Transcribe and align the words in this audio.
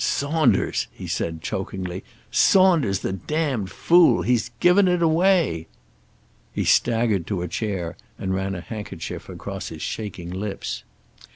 "Saunders!" 0.03 0.87
he 0.91 1.05
said 1.05 1.43
chokingly, 1.43 2.03
"Saunders, 2.31 3.01
the 3.01 3.13
damned 3.13 3.69
fool! 3.69 4.23
He's 4.23 4.49
given 4.59 4.87
it 4.87 5.03
away." 5.03 5.67
He 6.51 6.63
staggered 6.65 7.27
to 7.27 7.43
a 7.43 7.47
chair, 7.47 7.95
and 8.17 8.33
ran 8.33 8.55
a 8.55 8.61
handkerchief 8.61 9.29
across 9.29 9.67
his 9.69 9.83
shaking 9.83 10.31
lips. 10.31 10.83